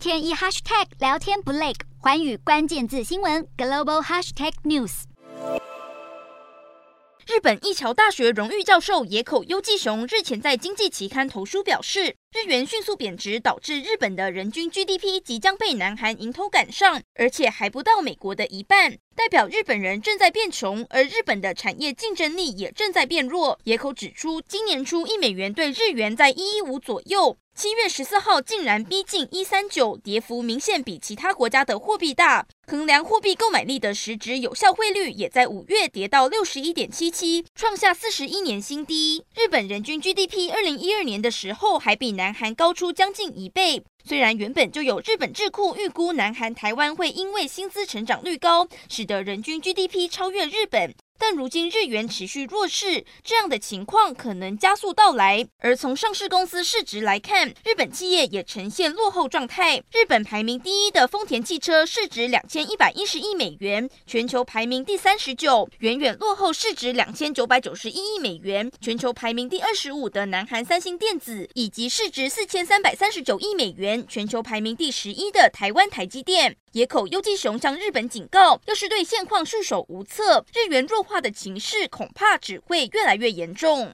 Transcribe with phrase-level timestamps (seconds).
[0.00, 5.02] 天一 hashtag 聊天不累，环宇关键字新闻 global hashtag news。
[7.26, 23.58] 日本一桥大学荣誉教授野口优纪雄日前在经济期刊投书表示，日元迅速贬值导致日本的人均 GDP 即将被南韩迎头赶上，而且还不到美国的一半，代表日本人正在变穷，而日本的产业竞争力也正在变弱。
[23.64, 27.36] 野口指出，今年初一美元兑日元在一一五左右。
[27.52, 32.46] 七月十四号竟然逼近一三九，跌幅明显比其他国家的货币大。
[32.70, 39.24] 衡量货币购买力的实质有效汇率也在五月跌到六十一点七七，创下四十一年新低。
[39.34, 43.82] 日本人均 GDP 二零一二年的时候还比南韩高出将近一倍。
[44.04, 50.94] 虽然原本就有日本智库预估南韩、台湾会因为薪资成长率高，使得人均 GDP 超越日本。
[51.20, 55.46] 但如今日元持续弱势，这样的情况可能加速到来。
[55.58, 59.76] 而从上市公司市值来看，日本企业也呈现落后状态。
[59.92, 76.56] 日本排名第一的丰田汽车市值两千一百一十亿美元，全球排名第三十九，远远落后市值两千九百九十一亿美元，全球排名第二十五的南韩三星电子，以及市值四千三百三十九亿美元，全球排名第十一的台湾台积电。
[76.72, 83.92] 野口优纪雄向日本警告，要是对现况束手无策，日元弱化的情势恐怕只会越来越严重。